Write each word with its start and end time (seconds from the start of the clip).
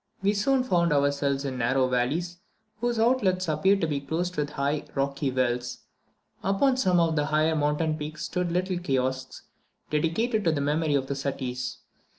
We 0.23 0.33
soon 0.33 0.63
found 0.63 0.91
ourselves 0.91 1.45
in 1.45 1.59
narrow 1.59 1.87
valleys, 1.87 2.39
whose 2.79 2.97
outlets 2.97 3.47
appeared 3.47 3.81
to 3.81 3.87
be 3.87 4.01
closed 4.01 4.35
with 4.35 4.49
high, 4.49 4.83
rocky 4.95 5.29
wells. 5.29 5.83
Upon 6.43 6.75
some 6.75 6.99
of 6.99 7.15
the 7.15 7.27
higher 7.27 7.55
mountain 7.55 7.95
peaks 7.99 8.23
stood 8.23 8.51
little 8.51 8.79
kiosks, 8.79 9.43
dedicated 9.91 10.43
to 10.45 10.51
the 10.53 10.59
memory 10.59 10.95
of 10.95 11.05
the 11.05 11.13
Suttis. 11.13 11.81